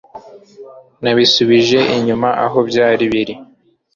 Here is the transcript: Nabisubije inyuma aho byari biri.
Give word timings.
Nabisubije 1.01 1.79
inyuma 1.95 2.29
aho 2.45 2.57
byari 2.69 3.05
biri. 3.13 3.33